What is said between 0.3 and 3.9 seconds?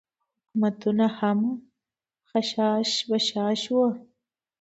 حکومتونه هم خشاش بشاش وو.